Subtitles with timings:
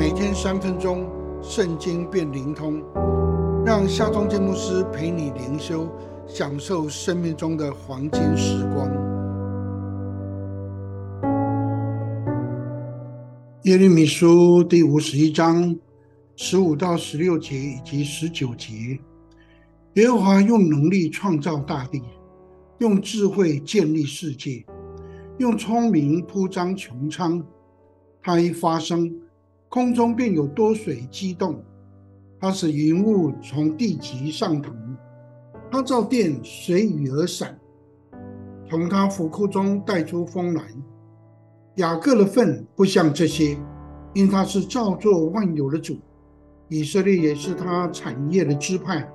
[0.00, 1.06] 每天三分钟，
[1.42, 2.82] 圣经变灵通，
[3.66, 5.86] 让夏忠建牧师陪你灵修，
[6.26, 8.90] 享受生命中的黄金时光。
[13.64, 15.76] 耶利米书第五十一章
[16.34, 18.98] 十五到十六节以及十九节，
[19.96, 22.02] 耶和华用能力创造大地，
[22.78, 24.64] 用智慧建立世界，
[25.36, 27.44] 用聪明铺张穹苍。
[28.22, 29.14] 他一发生，
[29.70, 31.54] 空中便有多水激动；
[32.40, 34.72] 它使云雾从地极上腾；
[35.70, 37.56] 它造电随雨而闪，
[38.68, 40.64] 从它府库中带出风来。
[41.76, 43.56] 雅各的份不像这些，
[44.12, 45.94] 因他是造作万有的主；
[46.68, 49.08] 以色列也是他产业的支派。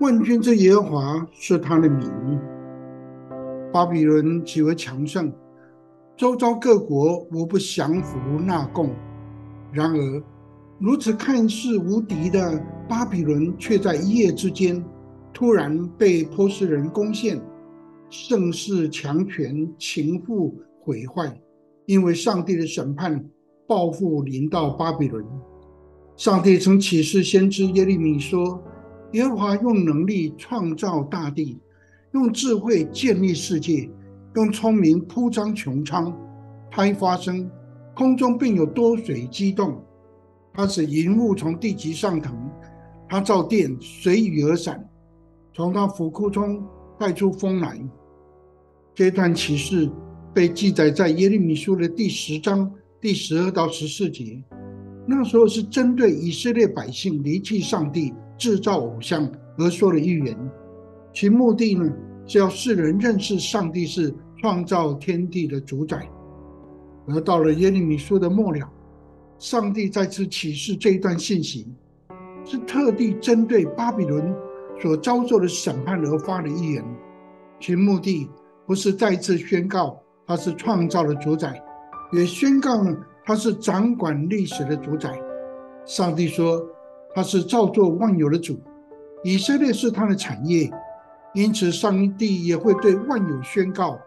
[0.00, 2.38] 万军之耶和华是他的名。
[3.72, 5.32] 巴比伦极为强盛。
[6.14, 8.90] 周遭各国无不降服纳贡，
[9.72, 10.22] 然而
[10.78, 14.82] 如此看似无敌的巴比伦，却在一夜之间
[15.32, 17.40] 突然被波斯人攻陷，
[18.08, 21.38] 盛世强权情妇毁坏，
[21.86, 23.24] 因为上帝的审判
[23.66, 25.24] 报复临到巴比伦。
[26.16, 28.62] 上帝曾启示先知耶利米说
[29.12, 31.60] ：“耶和华用能力创造大地，
[32.12, 33.90] 用智慧建立世界。”
[34.36, 36.14] 用聪明铺张穹苍，
[36.70, 37.50] 拍发生，
[37.98, 39.82] 空中便有多水激动。
[40.54, 42.32] 它使云雾从地极上腾，
[43.08, 44.88] 它造电随雨而闪，
[45.52, 46.64] 从它府库中
[46.96, 47.76] 带出风来。
[48.94, 49.90] 这段启示
[50.32, 54.40] 被记载在耶利米书的第十章第十二到十四节。
[55.04, 60.38] 那时候是针对以色列百姓离弃上帝、制造偶像而说的预言，
[61.12, 61.92] 其目的呢
[62.26, 64.14] 是要世人认识上帝是。
[64.40, 66.08] 创造天地的主宰，
[67.08, 68.70] 而到了耶利米书的末了，
[69.38, 71.66] 上帝再次启示这一段信息，
[72.44, 74.34] 是特地针对巴比伦
[74.80, 76.84] 所遭受的审判而发的预言，
[77.58, 78.28] 其目的
[78.66, 81.60] 不是再次宣告他是创造的主宰，
[82.12, 85.18] 也宣告了他是掌管历史的主宰。
[85.86, 86.62] 上帝说
[87.14, 88.60] 他是造作万有的主，
[89.24, 90.70] 以色列是他的产业，
[91.32, 93.98] 因此上帝也会对万有宣告。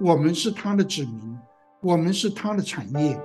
[0.00, 1.38] 我们是他的子民，
[1.80, 3.18] 我们是他的产业。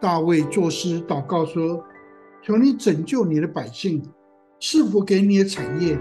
[0.00, 1.84] 大卫作诗祷告说
[2.42, 4.02] ：“求你拯救你的百姓，
[4.58, 5.98] 赐福给你的产业，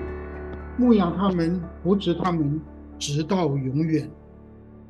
[0.78, 2.62] 牧养他们，扶持他们，
[2.98, 4.10] 直到永远。”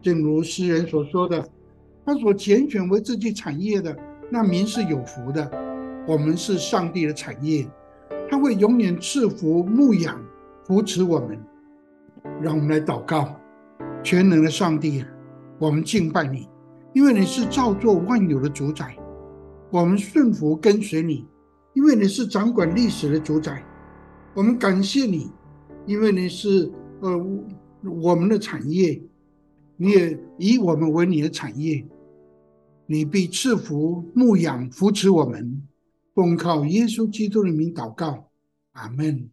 [0.04, 1.44] 正如诗人所说的
[2.06, 3.98] ：“他所拣选为自己产业的
[4.30, 5.50] 那民是有福的。”
[6.08, 7.68] 我们是上帝的产业，
[8.30, 10.24] 他会永远赐福、牧养、
[10.64, 11.38] 扶持我们。
[12.40, 13.36] 让我们来祷告。
[14.04, 15.04] 全能的上帝，
[15.58, 16.48] 我们敬拜你，
[16.98, 18.98] 因为你是造作万有的主宰。
[19.70, 21.28] 我们顺服跟随你，
[21.76, 23.64] 因为你是掌管历史的主宰。
[24.34, 25.30] 我们感谢你，
[25.86, 26.72] 因为你是
[27.02, 27.16] 呃
[27.84, 29.00] 我们的产业，
[29.76, 31.86] 你也以我们为你的产业。
[32.88, 35.62] 你必赐福、牧养、扶持我们。
[36.16, 38.32] 奉靠耶稣基督的名祷告，
[38.72, 39.30] 阿门。